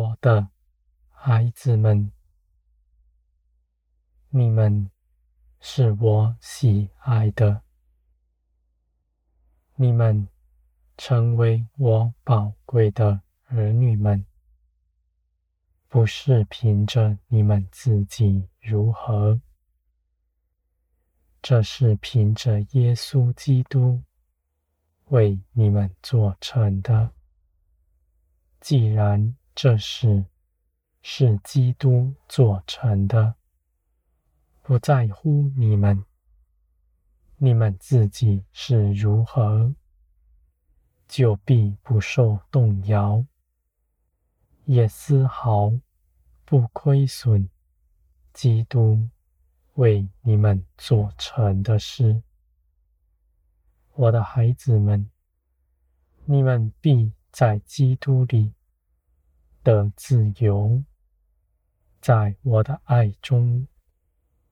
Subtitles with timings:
[0.00, 0.48] 我的
[1.10, 2.10] 孩子们，
[4.30, 4.90] 你们
[5.60, 7.60] 是我喜爱的，
[9.74, 10.26] 你们
[10.96, 14.24] 成为我宝贵的儿女们，
[15.86, 19.38] 不是凭着你们自己如何，
[21.42, 24.00] 这是凭着耶稣基督
[25.08, 27.12] 为你们做成的。
[28.60, 30.24] 既然这事
[31.02, 33.34] 是基督做成的，
[34.62, 36.04] 不在乎你们，
[37.36, 39.74] 你们自己是如何，
[41.08, 43.24] 就必不受动摇，
[44.64, 45.72] 也丝毫
[46.44, 47.50] 不亏损
[48.32, 49.08] 基督
[49.74, 52.22] 为你们做成的事。
[53.94, 55.10] 我的孩子们，
[56.24, 58.54] 你们必在基督里
[59.62, 60.82] 的自由，
[62.00, 63.66] 在我的爱中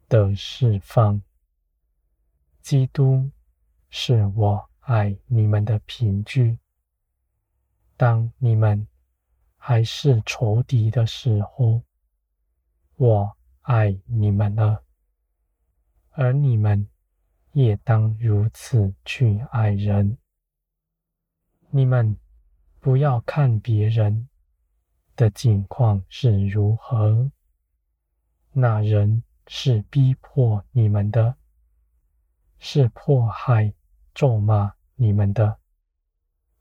[0.09, 1.23] 的释放。
[2.61, 3.31] 基督
[3.89, 6.59] 是我爱你们的凭据。
[7.97, 8.87] 当你们
[9.57, 11.83] 还是仇敌的时候，
[12.97, 14.85] 我爱你们了，
[16.11, 16.89] 而你们
[17.53, 20.19] 也当如此去爱人。
[21.71, 22.17] 你们
[22.79, 24.29] 不要看别人
[25.19, 27.33] 的境况是如何，
[28.53, 31.35] 那人是逼迫你们的，
[32.61, 33.75] 是迫害、
[34.15, 35.59] 咒骂你们的，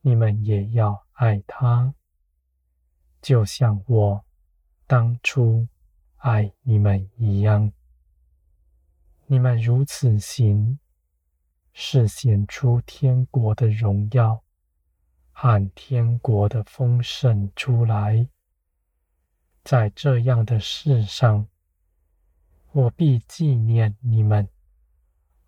[0.01, 1.93] 你们也要爱他，
[3.21, 4.25] 就像我
[4.87, 5.67] 当初
[6.15, 7.71] 爱你们一样。
[9.27, 10.79] 你们如此行，
[11.73, 14.41] 是显出天国的荣耀
[15.31, 18.27] 和天国的丰盛出来。
[19.67, 21.45] 在这样的事上，
[22.72, 24.47] 我必纪念你们，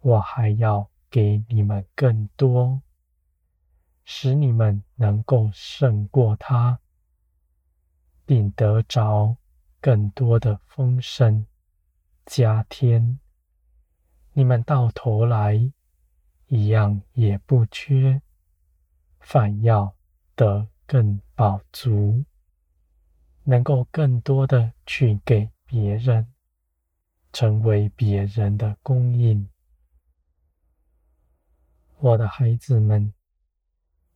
[0.02, 2.82] 我还要给你们更多，
[4.04, 6.82] 使你们能够胜过他，
[8.26, 9.38] 并得着
[9.80, 11.46] 更多的丰盛
[12.26, 13.22] 加添。
[14.34, 15.72] 你们到头来
[16.48, 18.22] 一样也不缺，
[19.22, 19.96] 反要
[20.36, 22.26] 得更饱足。
[23.50, 26.28] 能够更多的去给别人，
[27.34, 29.50] 成为别人的供应。
[31.98, 33.12] 我的孩子们，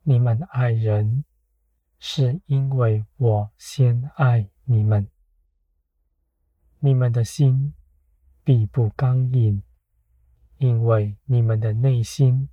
[0.04, 1.24] 你们爱人，
[1.98, 5.08] 是因为我先爱你们。
[6.78, 7.74] 你们的心
[8.44, 9.60] 必不刚硬，
[10.58, 12.48] 因为你们的内心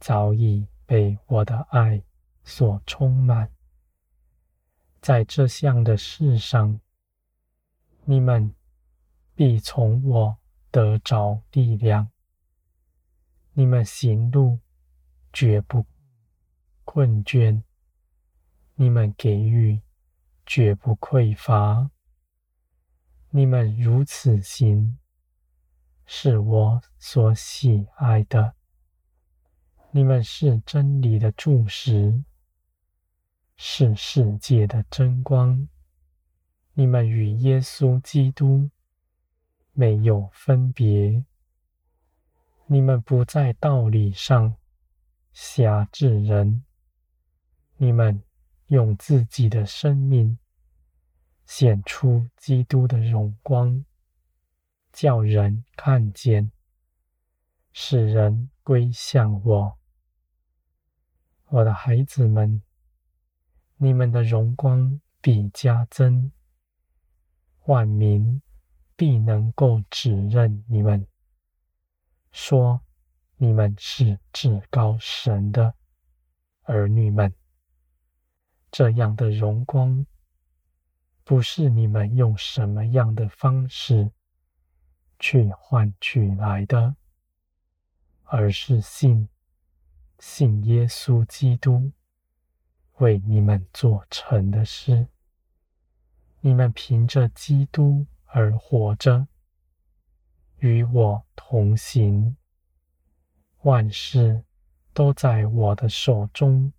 [0.00, 2.02] 早已被我的爱
[2.44, 3.50] 所充满。
[5.08, 6.78] 在这项的事上，
[8.04, 8.54] 你们
[9.34, 10.36] 必从我
[10.70, 12.10] 得着力量。
[13.54, 14.58] 你们行路
[15.32, 15.86] 绝不
[16.84, 17.62] 困倦，
[18.74, 19.80] 你们给予
[20.44, 21.90] 绝不匮乏。
[23.30, 24.98] 你们如此行，
[26.04, 28.52] 是我所喜爱的。
[29.90, 32.22] 你们是真理的柱石。
[33.60, 35.68] 是世界的真光，
[36.74, 38.70] 你们与耶稣基督
[39.72, 41.24] 没有分别。
[42.66, 44.54] 你们不在道理上
[45.32, 46.62] 辖制人，
[47.78, 48.22] 你们
[48.68, 50.38] 用自己的生命
[51.44, 53.84] 显出基督的荣光，
[54.92, 56.52] 叫人看见，
[57.72, 59.78] 使人归向我。
[61.46, 62.62] 我的孩子们。
[63.80, 66.32] 你们的荣光必加增，
[67.66, 68.42] 万民
[68.96, 71.06] 必能够指认你们，
[72.32, 72.82] 说
[73.36, 75.74] 你们是至高神的
[76.62, 77.32] 儿女们。
[78.72, 80.04] 这样的荣光，
[81.22, 84.10] 不是你们用什么样的方式
[85.20, 86.96] 去换取来的，
[88.24, 89.28] 而是信，
[90.18, 91.92] 信耶稣基督。
[92.98, 95.08] 为你们做成的事，
[96.40, 99.26] 你们凭着基督而活着，
[100.58, 102.36] 与我同行。
[103.62, 104.44] 万事
[104.92, 106.72] 都在我的手中，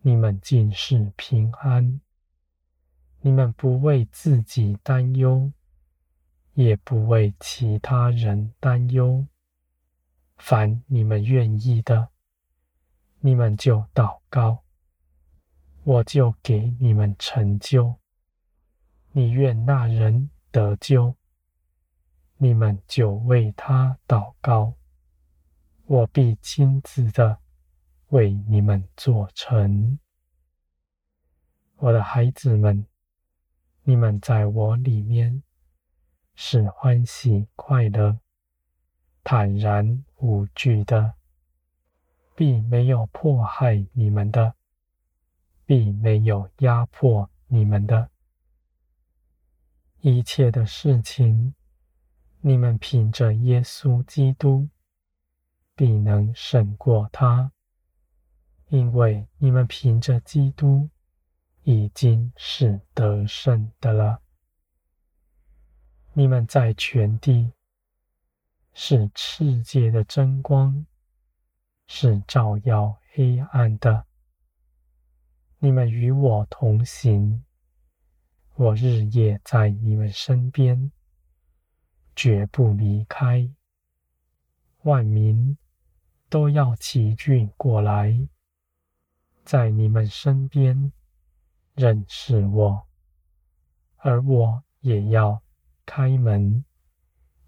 [0.00, 2.00] 你们尽是平安。
[3.20, 5.52] 你们不为自己担忧，
[6.54, 9.26] 也不为其他人担忧。
[10.36, 12.10] 凡你们愿意的，
[13.20, 14.62] 你们就祷告。
[15.88, 17.94] 我就给你们成就。
[19.12, 21.16] 你愿那人得救，
[22.36, 24.74] 你们就为他祷告，
[25.86, 27.38] 我必亲自的
[28.08, 29.98] 为你们做成。
[31.76, 32.84] 我的孩子们，
[33.84, 35.42] 你们在我里面
[36.34, 38.18] 是欢喜快乐、
[39.24, 41.14] 坦然无惧的，
[42.34, 44.54] 必没有迫害你们的，
[45.68, 48.08] 必没有压迫你们的。
[50.00, 51.54] 一切的事情，
[52.40, 54.70] 你们凭着耶稣基督，
[55.74, 57.52] 必能胜过他，
[58.68, 60.88] 因为你们凭着基督
[61.64, 64.22] 已经是得胜的了。
[66.14, 67.52] 你们在全地
[68.72, 70.86] 是世界的真光，
[71.86, 74.07] 是照耀黑暗的。
[75.60, 77.44] 你们与我同行。
[78.54, 80.92] 我日夜在你们身边，
[82.14, 83.50] 绝不离开。
[84.82, 85.58] 万民
[86.28, 88.28] 都要齐聚过来，
[89.44, 90.92] 在你们身边
[91.74, 92.86] 认识我，
[93.96, 95.42] 而我也要
[95.84, 96.64] 开门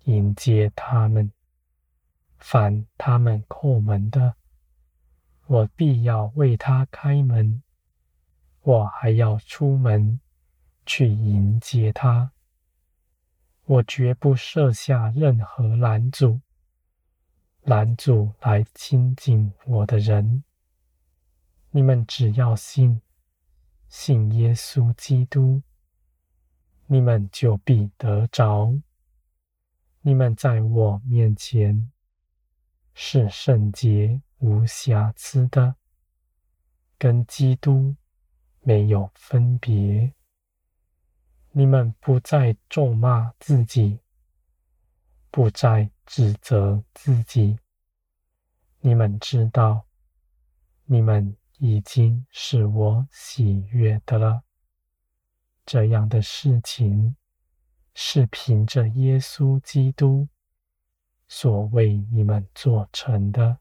[0.05, 1.31] 迎接他们。
[2.39, 4.35] 凡他们叩门的，
[5.47, 7.63] 我必要为他开门。
[8.63, 10.21] 我还要出门。
[10.87, 12.33] 去迎接他，
[13.65, 16.41] 我绝不设下任何拦阻，
[17.63, 20.43] 拦阻来亲近我的人。
[21.71, 23.01] 你们只要信，
[23.89, 25.63] 信耶稣基督，
[26.87, 28.75] 你们就必得着。
[30.01, 31.93] 你们在我面前
[32.95, 35.77] 是圣洁无瑕疵的，
[36.99, 37.95] 跟基督
[38.61, 40.13] 没有分别。
[41.53, 43.99] 你们不再咒骂自己，
[45.31, 47.59] 不再指责自己。
[48.81, 49.87] 你们知道，
[50.85, 54.43] 你们已经是我喜悦的了。
[55.67, 57.17] 这样的事情
[57.95, 60.29] 是凭着耶稣基督
[61.29, 63.59] 所为你们做成的，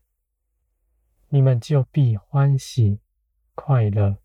[1.28, 3.00] 你们就必欢喜
[3.54, 4.18] 快乐，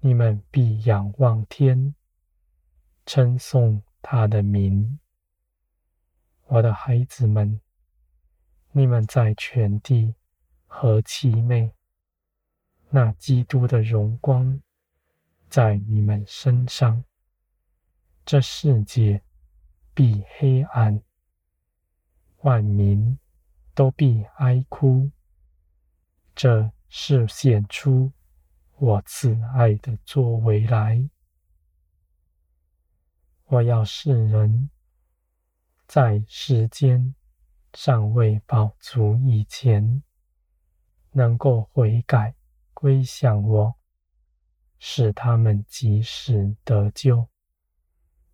[0.00, 1.94] 你们必仰望天。
[3.06, 5.00] 称颂他的名，
[6.46, 7.60] 我的孩子们，
[8.70, 10.14] 你们在全地
[10.66, 11.74] 和其美！
[12.90, 14.60] 那基督的荣光
[15.48, 17.02] 在你们身上，
[18.24, 19.20] 这世界
[19.92, 21.02] 必黑暗，
[22.42, 23.18] 万民
[23.74, 25.10] 都必哀哭。
[26.36, 28.12] 这是显出
[28.80, 31.06] 我慈爱的作为来。
[33.44, 34.70] 我要世人，
[35.86, 37.14] 在时间
[37.74, 40.02] 尚未饱足以前，
[41.10, 42.34] 能够悔改
[42.72, 43.74] 归向我，
[44.78, 47.28] 使他们及时得救，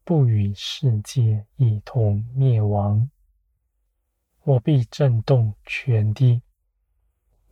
[0.04, 3.10] 不与世界一同灭亡。
[4.44, 6.40] 我必震动全地，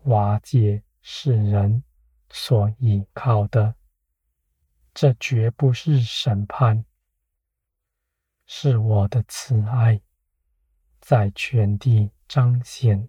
[0.04, 1.82] 瓦解世人
[2.36, 3.76] 所倚靠的。
[4.92, 6.84] 这绝不是审判。
[8.44, 10.00] 是我的慈爱，
[11.00, 13.08] 在全地彰显。